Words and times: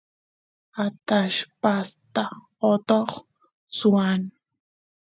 atallpasta 0.85 2.23
atoq 2.71 3.11
swan 3.77 4.21